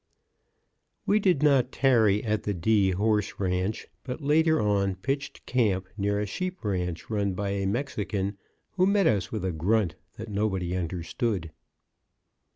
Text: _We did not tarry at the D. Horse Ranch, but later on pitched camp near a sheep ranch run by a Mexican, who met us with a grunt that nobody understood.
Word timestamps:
_We 1.05 1.19
did 1.19 1.43
not 1.43 1.71
tarry 1.71 2.23
at 2.23 2.41
the 2.41 2.55
D. 2.55 2.89
Horse 2.89 3.39
Ranch, 3.39 3.85
but 4.03 4.19
later 4.19 4.59
on 4.59 4.95
pitched 4.95 5.45
camp 5.45 5.87
near 5.95 6.19
a 6.19 6.25
sheep 6.25 6.65
ranch 6.65 7.11
run 7.11 7.33
by 7.35 7.51
a 7.51 7.67
Mexican, 7.67 8.39
who 8.71 8.87
met 8.87 9.05
us 9.05 9.31
with 9.31 9.45
a 9.45 9.51
grunt 9.51 9.93
that 10.17 10.27
nobody 10.31 10.75
understood. 10.75 11.51